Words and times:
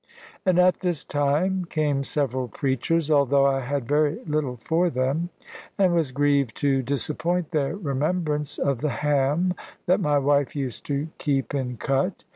And 0.47 0.57
at 0.57 0.79
this 0.79 1.03
time 1.03 1.65
came 1.65 2.03
several 2.03 2.47
preachers; 2.47 3.11
although 3.11 3.45
I 3.45 3.59
had 3.59 3.87
very 3.87 4.17
little 4.25 4.57
for 4.57 4.89
them, 4.89 5.29
and 5.77 5.93
was 5.93 6.11
grieved 6.11 6.57
to 6.57 6.81
disappoint 6.81 7.51
their 7.51 7.75
remembrance 7.75 8.57
of 8.57 8.81
the 8.81 8.89
ham 8.89 9.53
that 9.85 9.99
my 9.99 10.17
wife 10.17 10.55
used 10.55 10.87
to 10.87 11.09
keep 11.19 11.53
in 11.53 11.77
cut. 11.77 12.23